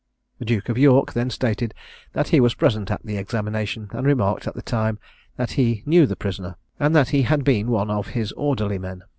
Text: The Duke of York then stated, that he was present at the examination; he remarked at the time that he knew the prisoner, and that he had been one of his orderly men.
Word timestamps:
The 0.39 0.45
Duke 0.45 0.67
of 0.67 0.79
York 0.79 1.13
then 1.13 1.29
stated, 1.29 1.75
that 2.13 2.29
he 2.29 2.39
was 2.39 2.55
present 2.55 2.89
at 2.89 3.05
the 3.05 3.17
examination; 3.17 3.87
he 3.91 3.97
remarked 3.99 4.47
at 4.47 4.55
the 4.55 4.61
time 4.63 4.97
that 5.37 5.51
he 5.51 5.83
knew 5.85 6.07
the 6.07 6.15
prisoner, 6.15 6.55
and 6.79 6.95
that 6.95 7.09
he 7.09 7.21
had 7.21 7.43
been 7.43 7.67
one 7.67 7.91
of 7.91 8.07
his 8.07 8.31
orderly 8.31 8.79
men. 8.79 9.03